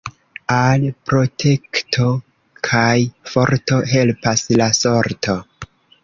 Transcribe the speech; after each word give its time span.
Al 0.53 0.83
protekto 1.09 2.07
kaj 2.67 2.93
forto 3.33 3.77
helpas 3.91 4.47
la 4.63 4.71
sorto. 4.79 5.37